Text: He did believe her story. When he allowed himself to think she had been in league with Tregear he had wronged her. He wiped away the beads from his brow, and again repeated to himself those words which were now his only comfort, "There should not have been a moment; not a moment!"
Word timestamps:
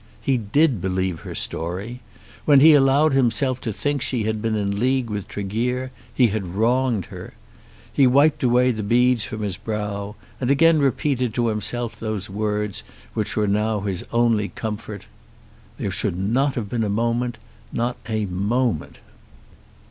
He 0.19 0.35
did 0.35 0.81
believe 0.81 1.19
her 1.19 1.35
story. 1.35 1.99
When 2.45 2.59
he 2.59 2.73
allowed 2.73 3.13
himself 3.13 3.61
to 3.61 3.71
think 3.71 4.01
she 4.01 4.23
had 4.23 4.41
been 4.41 4.55
in 4.55 4.79
league 4.79 5.11
with 5.11 5.27
Tregear 5.27 5.91
he 6.11 6.29
had 6.29 6.55
wronged 6.55 7.05
her. 7.13 7.35
He 7.93 8.07
wiped 8.07 8.41
away 8.41 8.71
the 8.71 8.81
beads 8.81 9.25
from 9.25 9.43
his 9.43 9.57
brow, 9.57 10.15
and 10.39 10.49
again 10.49 10.79
repeated 10.79 11.35
to 11.35 11.49
himself 11.49 11.99
those 11.99 12.31
words 12.31 12.83
which 13.13 13.35
were 13.37 13.45
now 13.47 13.81
his 13.81 14.03
only 14.11 14.49
comfort, 14.49 15.05
"There 15.77 15.91
should 15.91 16.17
not 16.17 16.55
have 16.55 16.67
been 16.67 16.83
a 16.83 16.89
moment; 16.89 17.37
not 17.71 17.95
a 18.09 18.25
moment!" 18.25 18.97